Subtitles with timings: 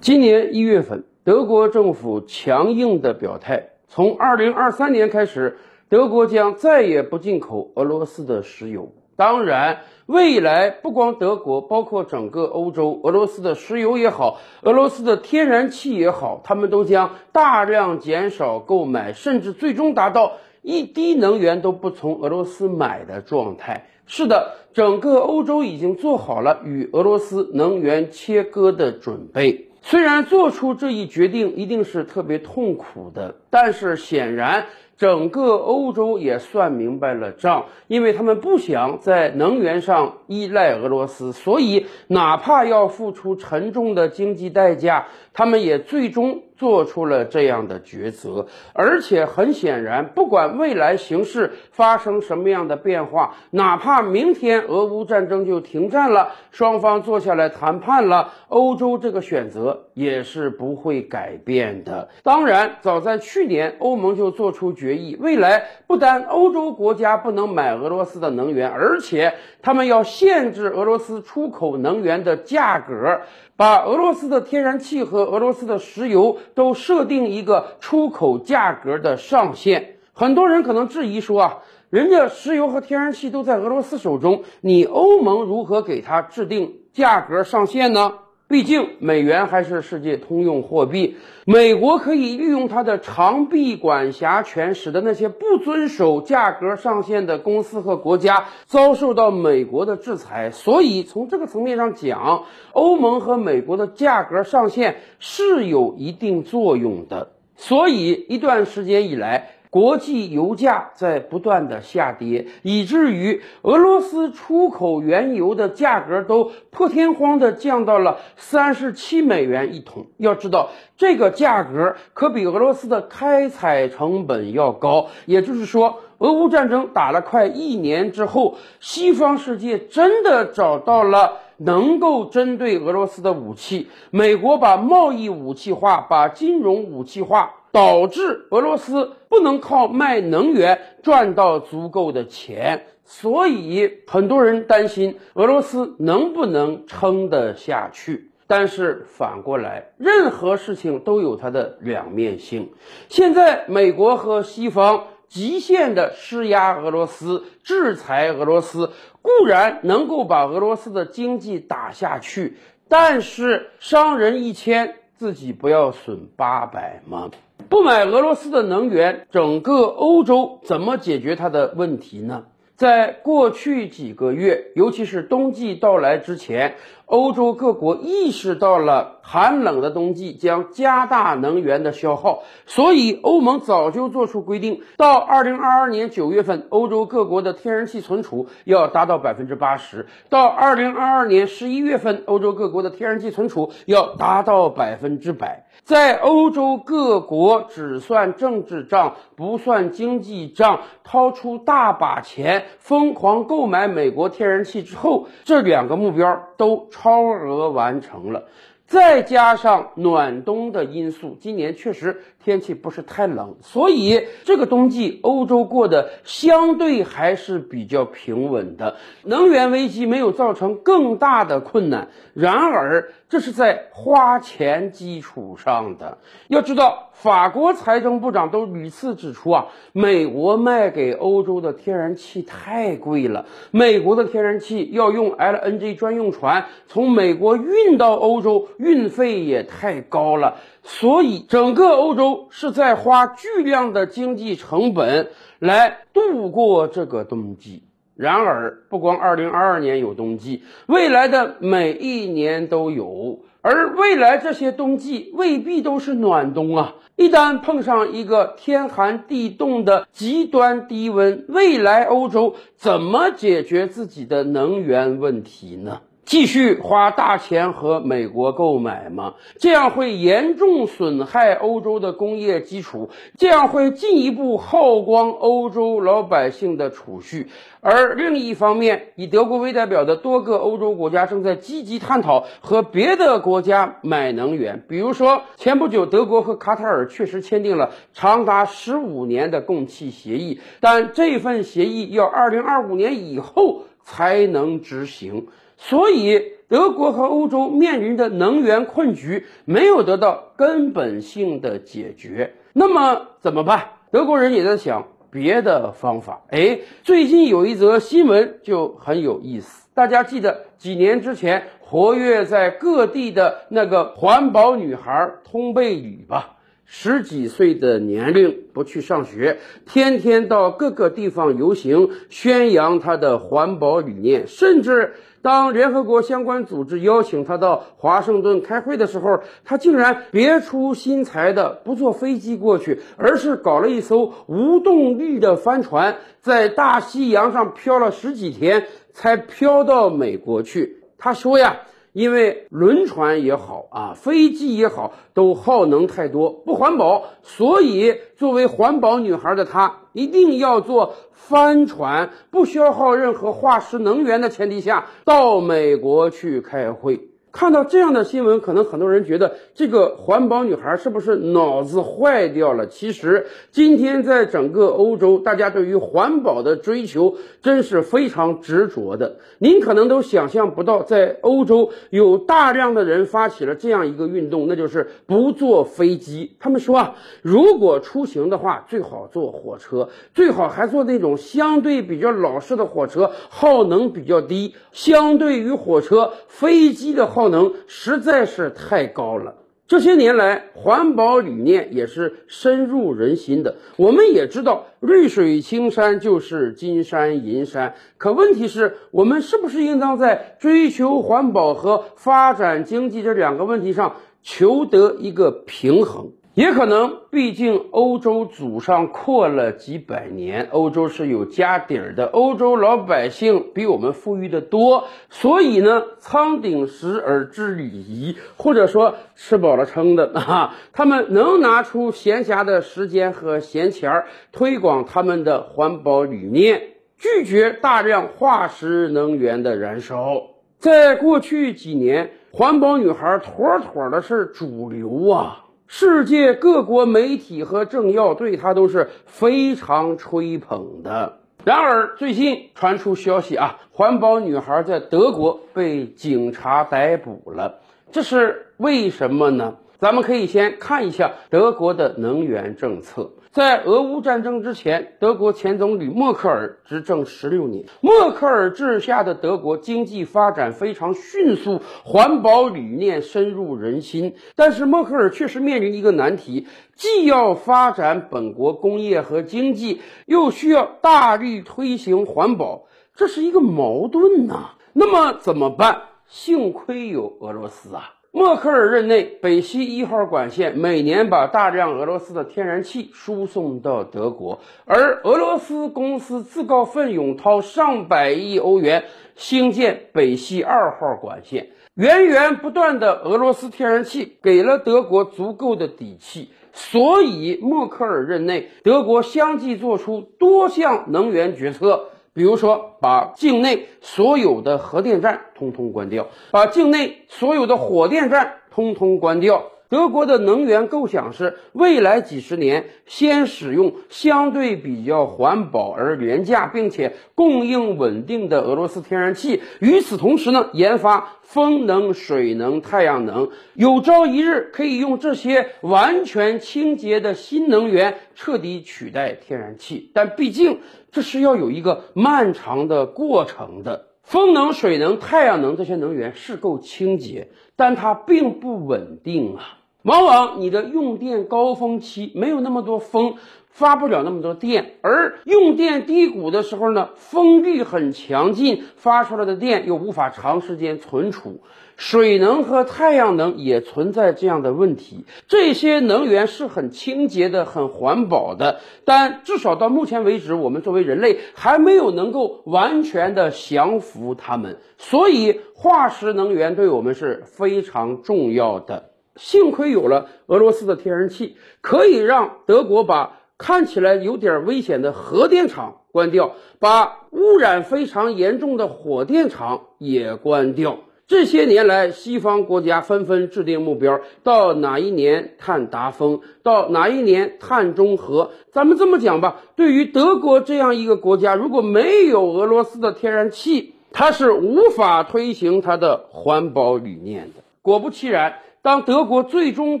[0.00, 5.58] 今年一月份，德国政府强硬的表态，从二零二三年开始，
[5.88, 8.92] 德国将再也不进口俄罗斯的石油。
[9.16, 23.88] 当然，未来不光德国，包括整个欧洲，俄罗斯的石油也好，俄罗斯的天然气也好，他们都将大量减少购买，甚至最终达到一滴能源都不从俄罗斯买的状态。
[24.06, 29.64] 是的，整个欧洲已经做好了与俄罗斯能源切割的准备。
[29.82, 46.42] 虽然做出这一决定一定是特别痛苦的，但是显然整个欧洲也算明白了账，因为他们不想在能源上依赖俄罗斯，所以哪怕要付出沉重的经济代价，他们也最终。
[46.58, 62.08] 做出了这样的抉择，而且很显然，不管未来形势发生什么样的变化，哪怕明天俄乌战争就停战了，双方坐下来谈判了，欧洲这个选择也是不会改变的。
[62.24, 73.20] 当然，早在去年，欧盟就做出决议，未来不单欧洲国家不能买俄罗斯的能源，而且他们要限制俄罗斯出口能源的价格。
[73.58, 81.58] 把俄罗斯的天然气和俄罗斯的石油都设定一个出口价格的上限，很多人可能质疑说啊，
[81.90, 88.12] 人家石油和天然气都在俄罗斯手中，你欧盟如何给他制定价格上限呢？
[88.48, 91.16] 毕竟，美元还是世界通用货币。
[91.44, 100.50] 美国可以利用它的长臂管辖权，使得那些不遵守价格上限的公司和国家遭受到美国的制裁。
[100.50, 107.32] 所以，从这个层面上讲，欧盟和美国的价格上限是有一定作用的。
[107.54, 109.50] 所以，一段时间以来。
[109.70, 120.06] 国际油价在不断的下跌，以至于俄罗斯出口原油的价格都破天荒的降到了三十七美元一桶。
[120.16, 125.08] 要知道，这个价格可比俄罗斯的开采成本要高。
[125.26, 133.88] 也就是说，俄乌战争打了快一年之后，西方世界真的找到了能够针对俄罗斯的武器。
[134.10, 137.56] 美国把贸易武器化，把金融武器化。
[137.72, 148.30] 导致俄罗斯不能靠卖能源赚到足够的钱，所以很多人担心俄罗斯能不能撑得下去。
[148.46, 152.70] 但是反过来，任何事情都有它的两面性。
[153.10, 158.90] 现在美国和西方极限的施压俄罗斯、制裁俄罗斯，
[159.20, 162.56] 固然能够把俄罗斯的经济打下去，
[162.88, 167.30] 但是伤人一千，自己不要损八百吗？
[167.68, 172.44] 不买俄罗斯的能源，整个欧洲怎么解决它的问题呢？
[172.76, 176.76] 在过去几个月，尤其是冬季到来之前。
[177.06, 195.64] 欧洲各国意识到了寒冷的冬季将加大能源的消耗，所以欧盟早就做出规定，到二零二二年九月份，欧洲各国的天然气存储要达到百分之八十；到二零二二年十一月份，欧洲各国的天然气存储要达到百分之百。
[195.88, 206.86] 在欧洲各国只算政治账不算经济账，掏出大把钱疯狂购买美国天然气之后，这两个目标都。
[206.90, 208.44] 超额完成了，
[208.86, 222.08] 再加上暖冬的因素，今年确实天气不是太冷，所以这个冬季欧洲过得相对还是比较平稳的，能源危机没有造成更大的困难。
[222.32, 226.16] 然而，这是在花钱基础上的。
[226.46, 233.44] 要知道，法国财政部长都屡次指出啊，美国卖给欧洲的天然气太贵了。
[233.72, 240.56] 美国的天然气要用 LNG 专用船从美国运到欧洲，运费也太高了。
[240.84, 245.28] 所以，整个欧洲是在花巨量的经济成本
[245.58, 247.82] 来度过这个冬季。
[248.14, 253.40] 然而，不光二零二二年有冬季，未来的每一年都有。
[253.60, 256.94] 而未来这些冬季未必都是暖冬啊！
[257.16, 266.00] 一旦碰上一个天寒地冻的极端低温，未来欧洲怎么解决自己的能源问题呢？
[266.28, 269.32] 继续花大钱和美国购买吗？
[269.56, 273.08] 这样会严重损害欧洲的工业基础，
[273.38, 277.46] 这样会进一步耗光欧洲老百姓的储蓄。
[277.80, 284.84] 而另一方面，以德国为代表的多个欧洲国家正在积极探讨和别的国家买能源。
[284.86, 295.46] 比如说，前不久德国和卡塔尔确实签订了长达十五年的供气协议，但这份协议要二零二五年以后才能执行。
[295.78, 302.54] 所以德国和欧洲面临的能源困局没有得到根本性的解决。
[302.74, 303.84] 那么怎么办？
[304.10, 306.42] 德国人也在想别的方法。
[306.50, 316.56] 哎，最近有一则新闻就很有意思，大家记得几年之前活跃在各地的那个环保女孩通贝里吧？
[316.90, 324.46] 十几岁的年龄不去上学，天天到各个地方游行，宣扬他的环保理念。
[324.46, 325.12] 甚至
[325.42, 341.02] 当联合国相关组织邀请他到华盛顿开会的时候，他竟然别出心裁的不坐飞机过去，而是搞了一艘无动力的帆船，在大西洋上漂了十几天，才漂到美国去。
[341.18, 341.80] 他说呀。
[342.18, 357.20] 因为轮船也好啊，飞机也好，都耗能太多，不环保，所以作为环保女孩的她，一定要做帆船，不消耗任何化石能源的前提下，到美国去开会。
[357.58, 362.86] 看到这样的新闻，可能很多人觉得这个环保女孩是不是脑子坏掉了？
[362.86, 369.38] 其实，今天在整个欧洲，大家对于环保的追求真是非常执着的。
[369.58, 376.52] 您可能都想象不到，在欧洲有大量的人发起了这样一个运动，那就是不坐飞机。
[376.60, 384.76] 他们说啊，如果出行的话，最好坐火车，最好还坐那种相对比较老式的火车，耗能比较低。
[384.92, 387.26] 相对于火车，飞机的。
[387.28, 389.54] 耗能实在是太高了。
[389.86, 393.76] 这些年来，环保理念也是深入人心的。
[393.96, 397.94] 我们也知道，绿水青山就是金山银山。
[398.18, 406.32] 可问题是，我们是不是应当在追求环保和发展经济这两个问题上求得一个平衡？
[406.58, 426.82] 也可能，毕竟欧洲祖上阔了几百年，欧洲是有家底儿的，欧洲老百姓比我们富裕的多，所以呢，仓顶食而知礼仪，或者说吃饱了撑的 啊，他们能拿出闲暇的时间和闲钱儿推广他们的环保理念，
[427.16, 430.42] 拒绝大量化石能源的燃烧。
[430.80, 435.66] 在过去几年，环保女孩妥妥的是主流啊。
[435.90, 441.38] 世界各国媒体和政要对他都是非常吹捧的。
[441.64, 447.80] 然而，最近传出消息啊，环保女孩在德国被警察逮捕了，
[448.12, 449.74] 这是为什么呢？
[449.98, 453.32] 咱们可以先看一下德国的能源政策。
[453.50, 457.84] 在俄乌战争之前，德国前总理默克尔执政十六年。
[458.00, 464.36] 默克尔治下的德国经济发展非常迅速，环保理念深入人心。
[464.54, 472.84] 但是默克尔确实面临一个难题：既要发展本国工业和经济，又需要大力推行环保，
[473.16, 474.74] 这是一个矛盾呐。
[474.92, 476.02] 那么怎么办？
[476.26, 478.12] 幸亏有俄罗斯啊。
[478.38, 491.70] 默克尔任内，北溪一号管线每年把大量俄罗斯的天然气输送到德国，而俄罗斯公司自告奋勇掏上百亿欧元兴建北溪二号管线。
[491.96, 502.10] 源源不断的俄罗斯天然气给了德国足够的底气，所以默克尔任内，德国相继做出多项能源决策。
[502.38, 509.64] 比如说，把境内所有的核电站通通关掉，把境内所有的火电站通通关掉。
[509.88, 519.62] 德国的能源构想是，未来几十年先使用相对比较环保而廉价，并且供应稳定的俄罗斯天然气。
[519.80, 530.10] 与此同时呢，研发风能、水能、太阳能，有朝一日可以用这些完全清洁的新能源彻底取代天然气。
[530.12, 530.80] 但毕竟
[531.10, 534.04] 这是要有一个漫长的过程的。
[534.28, 539.78] 风能、水能、太阳能这些能源是够清洁，但它并不稳定啊。
[540.02, 543.34] 往往你的用电高峰期没有那么多风，
[543.68, 551.60] 发不了那么多电；而用电低谷的时候呢，风力很强劲，发出来的电又无法长时间存储。
[551.96, 555.24] 水能和太阳能也存在这样的问题。
[555.48, 564.78] 这些能源是很清洁的、很环保的，但至少到目前为止，我们作为人类还没有能够完全的降服它们。
[564.96, 569.07] 所以，化石能源对我们是非常重要的。
[569.38, 580.98] 幸亏有了俄罗斯的天然气，可以让德国把看起来有点危险的核电厂关掉，把污染非常严重的火电厂也关掉。
[581.26, 588.52] 这些年来，西方国家纷纷制定目标，到哪一年碳达峰，到哪一年碳中和。
[588.72, 597.62] 咱们这么讲吧，对于德国这样一个国家，如果没有俄罗斯的天然气，它是无法推行它的环保理念的。
[597.82, 600.00] 果不其然，当德国最终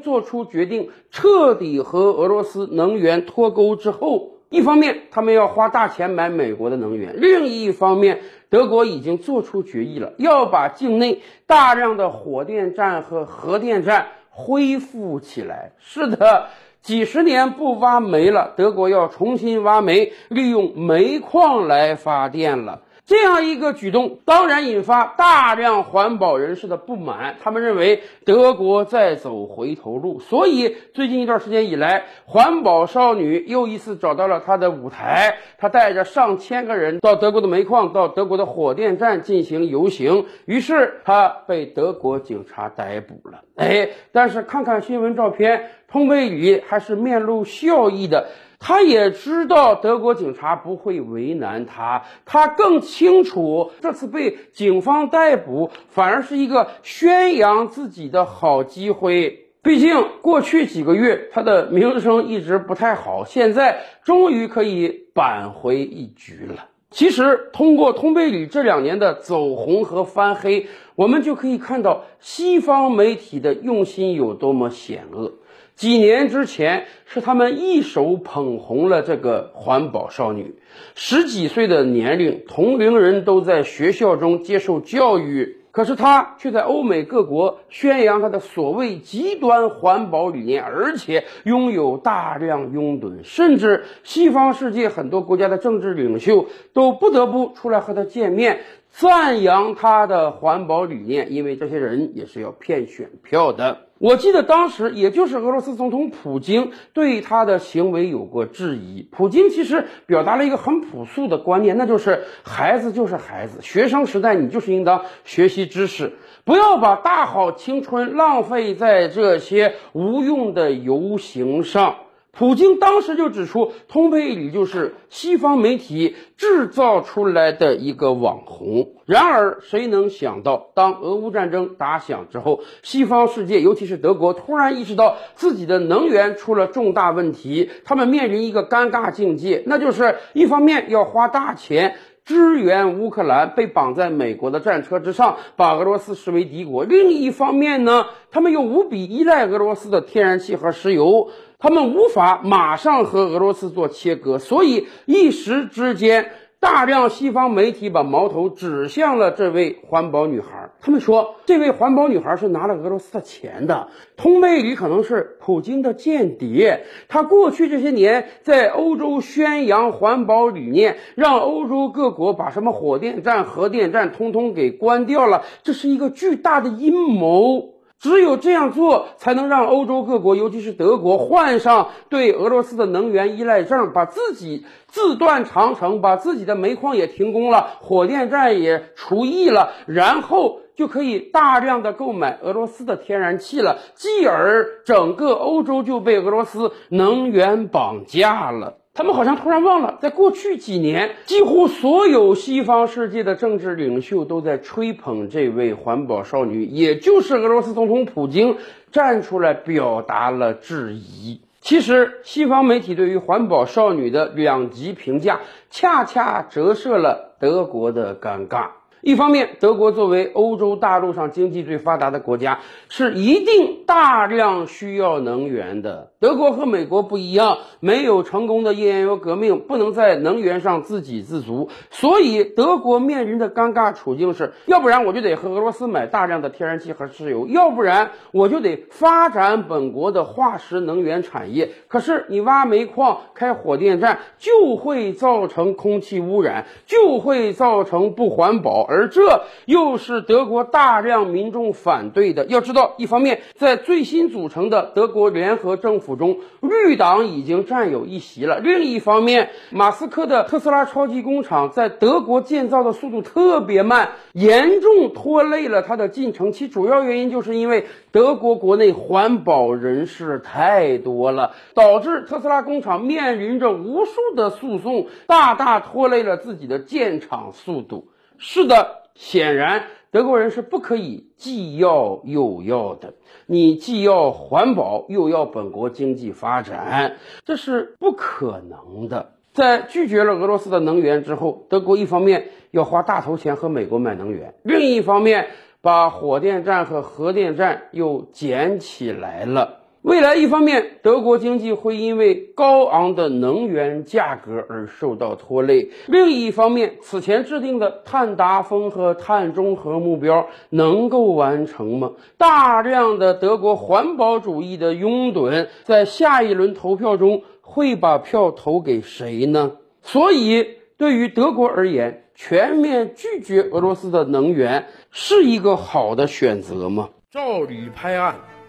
[0.00, 15.72] 做出决定，彻底和俄罗斯能源脱钩之后，一方面他们要花大钱买美国的能源，另一方面，德国已经做出决议了，要把境内大量的火电站和核电站恢复起来。
[15.78, 16.46] 是的。
[16.80, 22.82] 几十年不挖煤了，德国要重新挖煤，利用煤矿来发电了。
[23.08, 27.36] 这样一个举动，当然引发大量环保人士的不满。
[27.42, 35.38] 他们认为德国在走回头路，所以最近一段时间以来，环保少女又一次找到了她的舞台。
[35.56, 43.40] 她带着上千个人到德国的煤矿、到德国的火电站进行游行，于是她被德国警察逮捕了。
[43.56, 48.28] 哎，但是看看新闻照片，通贝里还是面露笑意的。
[48.60, 59.46] 他也知道德国警察不会为难他，他更清楚这次被警方逮捕反而是一个宣扬自己的好机会。
[59.62, 66.66] 毕竟过去几个月他的名声一直不太好，现在终于可以扳回一局了。
[66.90, 75.34] 其实通过通贝里这两年的走红和翻黑，我们就可以看到西方媒体的用心有多么险恶。
[75.76, 80.56] 几年之前，是他们一手捧红了这个环保少女。
[80.96, 98.60] 十几岁的年龄，同龄人都在学校中接受教育，可是他却在欧美各国宣扬他的所谓极端环保理念，而且拥有大量拥趸，甚至西方世界很多国家的政治领袖都不得不出来和他见面。
[98.90, 103.87] 赞扬他的环保理念，因为这些人也是要骗选票的。
[103.98, 109.08] 我记得当时，也就是俄罗斯总统普京对他的行为有过质疑。
[109.10, 116.12] 普京其实表达了一个很朴素的观念，那就是孩子就是孩子，学生时代你就是应当学习知识，
[116.44, 121.96] 不要把大好青春浪费在这些无用的游行上。
[122.38, 128.92] 普京当时就指出，通佩里就是西方媒体制造出来的一个网红。
[129.06, 151.30] 然而，谁能想到，当俄乌战争打响之后，西方世界，尤其是德国，突然意识到自己的能源出了重大问题，他们面临一个尴尬境界，那就是一方面要花大钱支援乌克兰，被绑在美国的战车之上，把俄罗斯视为敌国；另一方面呢，他们又无比依赖俄罗斯的天然气和石油。
[151.60, 160.70] 他们无法马上和俄罗斯做切割，所以一时之间，大量西方媒体把矛头指向了这位环保女孩。
[160.80, 166.84] 他们说，这位环保女孩是拿了俄罗斯的钱的，通贝里可能是普京的间谍。
[167.08, 177.77] 他过去这些年在欧洲宣扬环保理念，让欧洲各国把什么火电站、核电站通通给关掉了，这是一个巨大的阴谋。
[178.00, 198.78] 只有这样做，才能让欧洲各国，尤其是德国，换上对俄罗斯的能源依赖症，把自己自断长城，把自己的煤矿也停工了，火电站也除役了，然后就可以大量的购买俄罗斯的天然气了，继而整个欧洲就被俄罗斯能源绑架了。
[198.98, 208.56] 他们好像突然忘了，在过去几年，几乎所有西方世界的政治领袖都在吹捧这位环保少女，也就是俄罗斯总统普京
[208.90, 211.40] 站出来表达了质疑。
[211.60, 218.70] 其实，西方媒体对于环保少女的两极评价，恰恰折射了德国的尴尬。
[219.08, 222.58] 一方面，德国作为欧洲大陆上经济最发达的国家，
[222.90, 226.12] 是一定大量需要能源的。
[226.20, 241.70] 德国和美国不一样，没有成功的页岩油革命，不能在能源上自给自足，所以德国面临的尴尬处境是：要不然我就得和俄罗斯买大量的天然气和石油，要不然我就得发展本国的化石能源产业。
[241.86, 248.82] 可是你挖煤矿、开火电站，就会造成空气污染，就会造成不环保。
[248.82, 252.46] 而而这又是德国大量民众反对的。
[252.46, 266.50] 要知道，一方面在最新组成的德国联合政府中，绿党已经占有一席了；另一方面，马斯克的特斯拉超级工厂在德国建造的速度特别慢，严重拖累了它的进程。
[266.50, 278.08] 其主要原因就是因为德国国内环保人士太多了，导致特斯拉工厂面临着无数的诉讼，大大拖累了自己的建厂速度。
[278.38, 283.14] 是的，显然德国人是不可以既要又要的。
[283.46, 289.32] 你既要环保，又要本国经济发展，这是不可能的。
[289.52, 295.48] 在拒绝了俄罗斯的能源之后，德国一方面要花大头钱和美国买能源，另一方面
[295.80, 299.80] 把火电站和核电站又捡起来了。
[300.02, 312.12] 未来，一方面，德国经济会因为高昂的能源价格而受到拖累；另一方面，此前制定的碳达峰和碳中和目标能够完成吗？
[312.36, 319.72] 大量的德国环保主义的拥趸，在下一轮投票中会把票投给谁呢？
[320.02, 320.64] 所以，
[320.96, 327.10] 对于德国而言，全面拒绝俄罗斯的能源是一个好的选择吗？
[327.30, 328.36] 照理拍案。